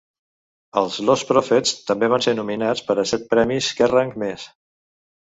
Els 0.79 0.95
Lostprophets 1.09 1.73
també 1.89 2.09
van 2.13 2.23
ser 2.25 2.33
nominats 2.39 2.81
per 2.87 2.95
a 3.01 3.05
set 3.11 3.27
premis 3.35 3.67
Kerrang 3.81 4.15
més. 4.23 4.47